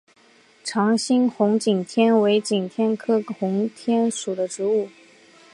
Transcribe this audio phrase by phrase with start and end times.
[0.63, 4.89] 长蕊红景天为景天科红景天属的植物。